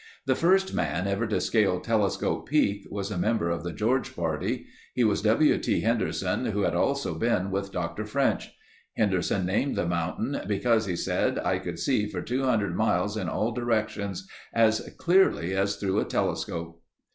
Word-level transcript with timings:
The 0.25 0.33
first 0.33 0.73
man 0.73 1.05
ever 1.05 1.27
to 1.27 1.39
scale 1.39 1.79
Telescope 1.79 2.49
Peak 2.49 2.87
was 2.89 3.11
a 3.11 3.19
member 3.19 3.51
of 3.51 3.63
the 3.63 3.71
George 3.71 4.15
party. 4.15 4.65
He 4.95 5.03
was 5.03 5.21
W. 5.21 5.59
T. 5.59 5.81
Henderson, 5.81 6.45
who 6.47 6.61
had 6.61 6.73
also 6.73 7.13
been 7.13 7.51
with 7.51 7.71
Dr. 7.71 8.03
French. 8.05 8.49
Henderson 8.97 9.45
named 9.45 9.75
the 9.75 9.85
mountain 9.85 10.41
"because," 10.47 10.87
he 10.87 10.95
said, 10.95 11.37
"I 11.37 11.59
could 11.59 11.77
see 11.77 12.07
for 12.07 12.23
200 12.23 12.75
miles 12.75 13.15
in 13.15 13.29
all 13.29 13.51
directions 13.51 14.27
as 14.55 14.89
clearly 14.97 15.55
as 15.55 15.75
through 15.75 15.99
a 15.99 16.05
telescope." 16.05 16.81